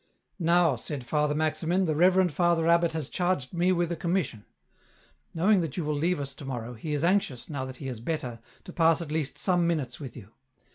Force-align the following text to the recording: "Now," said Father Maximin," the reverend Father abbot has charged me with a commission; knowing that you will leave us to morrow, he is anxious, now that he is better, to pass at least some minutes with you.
"Now," 0.53 0.77
said 0.77 1.05
Father 1.05 1.35
Maximin," 1.35 1.85
the 1.85 1.93
reverend 1.95 2.33
Father 2.33 2.67
abbot 2.67 2.93
has 2.93 3.07
charged 3.07 3.53
me 3.53 3.71
with 3.71 3.91
a 3.91 3.95
commission; 3.95 4.45
knowing 5.35 5.61
that 5.61 5.77
you 5.77 5.85
will 5.85 5.93
leave 5.93 6.19
us 6.19 6.33
to 6.33 6.43
morrow, 6.43 6.73
he 6.73 6.95
is 6.95 7.03
anxious, 7.03 7.51
now 7.51 7.65
that 7.65 7.75
he 7.75 7.87
is 7.87 7.99
better, 7.99 8.39
to 8.63 8.73
pass 8.73 8.99
at 9.01 9.11
least 9.11 9.37
some 9.37 9.67
minutes 9.67 9.99
with 9.99 10.17
you. 10.17 10.29